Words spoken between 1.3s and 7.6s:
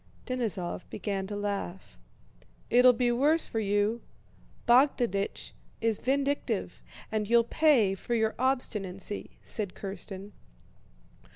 laugh. "It'll be worse for you. Bogdánich is vindictive and you'll